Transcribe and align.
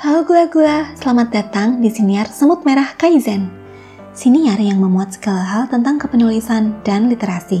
Halo 0.00 0.24
gula-gula, 0.24 0.96
selamat 0.96 1.28
datang 1.28 1.84
di 1.84 1.92
Siniar 1.92 2.24
Semut 2.24 2.64
Merah 2.64 2.96
Kaizen. 2.96 3.52
Siniar 4.16 4.56
yang 4.56 4.80
memuat 4.80 5.12
segala 5.12 5.44
hal 5.44 5.62
tentang 5.68 6.00
kepenulisan 6.00 6.72
dan 6.88 7.12
literasi. 7.12 7.60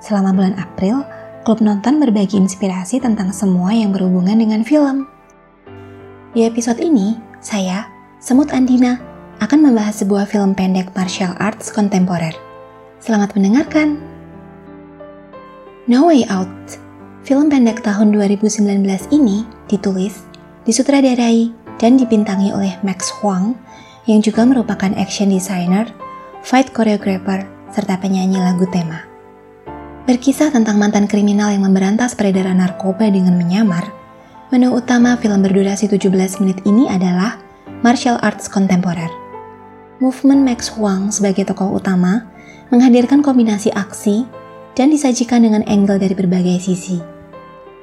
Selama 0.00 0.32
bulan 0.32 0.56
April, 0.56 1.04
klub 1.44 1.60
nonton 1.60 2.00
berbagi 2.00 2.40
inspirasi 2.40 3.04
tentang 3.04 3.36
semua 3.36 3.76
yang 3.76 3.92
berhubungan 3.92 4.40
dengan 4.40 4.64
film. 4.64 5.04
Di 6.32 6.48
episode 6.48 6.80
ini, 6.80 7.20
saya, 7.44 7.84
Semut 8.16 8.48
Andina, 8.56 8.96
akan 9.44 9.68
membahas 9.68 10.00
sebuah 10.00 10.24
film 10.24 10.56
pendek 10.56 10.96
martial 10.96 11.36
arts 11.36 11.68
kontemporer. 11.68 12.32
Selamat 12.96 13.36
mendengarkan! 13.36 14.00
No 15.84 16.08
Way 16.08 16.24
Out, 16.32 16.80
film 17.28 17.52
pendek 17.52 17.84
tahun 17.84 18.16
2019 18.16 18.88
ini 19.12 19.44
ditulis, 19.68 20.27
disutradarai, 20.68 21.48
dan 21.80 21.96
dibintangi 21.96 22.52
oleh 22.52 22.76
Max 22.84 23.08
Huang 23.18 23.56
yang 24.04 24.20
juga 24.20 24.44
merupakan 24.44 24.92
action 25.00 25.32
designer, 25.32 25.88
fight 26.44 26.68
choreographer, 26.76 27.48
serta 27.72 27.96
penyanyi 27.96 28.36
lagu 28.36 28.68
tema. 28.68 29.06
Berkisah 30.04 30.52
tentang 30.52 30.76
mantan 30.76 31.08
kriminal 31.08 31.52
yang 31.52 31.64
memberantas 31.64 32.12
peredaran 32.12 32.60
narkoba 32.60 33.08
dengan 33.08 33.36
menyamar, 33.36 33.88
menu 34.52 34.72
utama 34.72 35.16
film 35.20 35.44
berdurasi 35.44 35.88
17 35.88 36.40
menit 36.44 36.58
ini 36.64 36.88
adalah 36.88 37.36
martial 37.84 38.16
arts 38.24 38.48
kontemporer. 38.48 39.08
Movement 40.00 40.44
Max 40.44 40.72
Huang 40.72 41.12
sebagai 41.12 41.44
tokoh 41.44 41.76
utama 41.76 42.24
menghadirkan 42.72 43.20
kombinasi 43.20 43.68
aksi 43.72 44.24
dan 44.72 44.88
disajikan 44.88 45.44
dengan 45.44 45.60
angle 45.68 46.00
dari 46.00 46.16
berbagai 46.16 46.64
sisi. 46.64 46.96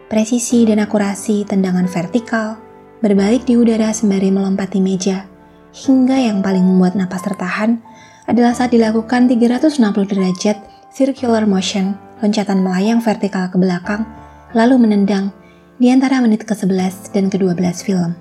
Presisi 0.09 0.65
dan 0.65 0.81
akurasi 0.81 1.45
tendangan 1.45 1.85
vertikal, 1.85 2.64
berbalik 2.99 3.47
di 3.47 3.59
udara 3.59 3.91
sembari 3.91 4.31
melompati 4.31 4.79
meja, 4.79 5.27
hingga 5.75 6.15
yang 6.15 6.39
paling 6.39 6.63
membuat 6.63 6.95
napas 6.95 7.23
tertahan 7.27 7.79
adalah 8.25 8.55
saat 8.55 8.71
dilakukan 8.71 9.27
360 9.27 9.79
derajat 10.11 10.57
circular 10.95 11.43
motion, 11.43 11.99
loncatan 12.23 12.63
melayang 12.63 13.03
vertikal 13.03 13.51
ke 13.51 13.59
belakang, 13.59 14.07
lalu 14.55 14.79
menendang 14.79 15.35
di 15.75 15.91
antara 15.91 16.23
menit 16.23 16.47
ke-11 16.47 17.11
dan 17.11 17.27
ke-12 17.27 17.75
film. 17.83 18.15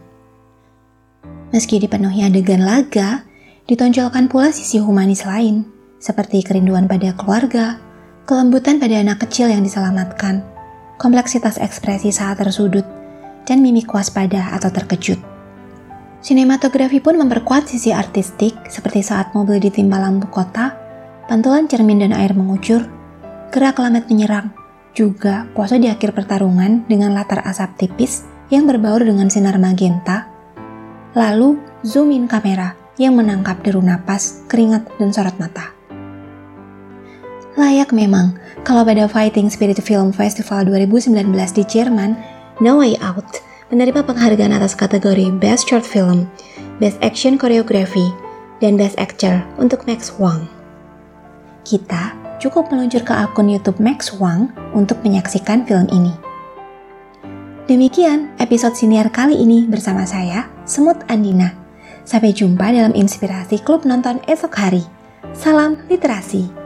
Meski 1.55 1.79
dipenuhi 1.79 2.27
adegan 2.27 2.67
laga, 2.67 3.23
ditonjolkan 3.71 4.27
pula 4.27 4.51
sisi 4.51 4.83
humanis 4.83 5.23
lain, 5.23 5.63
seperti 6.03 6.43
kerinduan 6.43 6.91
pada 6.91 7.15
keluarga, 7.15 7.79
kelembutan 8.27 8.83
pada 8.83 8.99
anak 8.99 9.23
kecil 9.23 9.47
yang 9.47 9.63
diselamatkan, 9.63 10.43
kompleksitas 10.99 11.63
ekspresi 11.63 12.11
saat 12.11 12.43
tersudut, 12.43 12.83
dan 13.45 13.61
mimik 13.61 13.93
waspada 13.93 14.53
atau 14.53 14.69
terkejut. 14.73 15.21
Sinematografi 16.25 17.05
pun 17.05 17.21
memperkuat 17.21 17.69
sisi 17.69 17.93
artistik 17.93 18.57
seperti 18.73 19.05
saat 19.05 19.37
mobil 19.37 19.61
ditimpa 19.61 20.01
lampu 20.01 20.25
kota, 20.33 20.73
pantulan 21.29 21.69
cermin 21.69 22.01
dan 22.01 22.17
air 22.17 22.33
mengucur, 22.33 22.89
gerak 23.53 23.77
lamet 23.77 24.09
menyerang, 24.09 24.49
juga 24.97 25.45
pose 25.53 25.77
di 25.77 25.93
akhir 25.93 26.17
pertarungan 26.17 26.89
dengan 26.89 27.13
latar 27.13 27.45
asap 27.45 27.85
tipis 27.85 28.25
yang 28.49 28.65
berbaur 28.65 29.05
dengan 29.05 29.29
sinar 29.29 29.61
magenta, 29.61 30.33
lalu 31.13 31.61
zoom 31.85 32.09
in 32.17 32.25
kamera 32.25 32.73
yang 32.97 33.19
menangkap 33.19 33.61
deru 33.61 33.85
napas, 33.85 34.47
keringat, 34.49 34.87
dan 34.97 35.13
sorot 35.13 35.37
mata. 35.37 35.75
Layak 37.55 37.95
memang 37.95 38.35
kalau 38.67 38.83
pada 38.83 39.07
Fighting 39.07 39.47
Spirit 39.47 39.79
Film 39.79 40.11
Festival 40.11 40.67
2019 40.67 41.31
di 41.55 41.63
Jerman 41.63 42.19
No 42.63 42.79
Way 42.79 42.95
Out 43.03 43.43
menerima 43.75 44.07
penghargaan 44.07 44.55
atas 44.55 44.79
kategori 44.79 45.35
Best 45.43 45.67
Short 45.67 45.83
Film, 45.83 46.31
Best 46.79 47.03
Action 47.03 47.35
Choreography, 47.35 48.15
dan 48.63 48.79
Best 48.79 48.95
Actor 48.95 49.43
untuk 49.59 49.83
Max 49.91 50.15
Wang. 50.23 50.47
Kita 51.67 52.15
cukup 52.39 52.71
meluncur 52.71 53.03
ke 53.03 53.11
akun 53.11 53.51
YouTube 53.51 53.83
Max 53.83 54.15
Wang 54.23 54.55
untuk 54.71 55.03
menyaksikan 55.03 55.67
film 55.67 55.91
ini. 55.91 56.15
Demikian 57.67 58.31
episode 58.39 58.77
siniar 58.79 59.11
kali 59.11 59.35
ini 59.41 59.67
bersama 59.67 60.07
saya, 60.07 60.47
Semut 60.63 61.01
Andina. 61.11 61.57
Sampai 62.05 62.37
jumpa 62.37 62.71
dalam 62.71 62.93
inspirasi 62.93 63.65
klub 63.65 63.83
nonton 63.89 64.21
esok 64.29 64.53
hari. 64.55 64.85
Salam 65.33 65.81
literasi. 65.89 66.64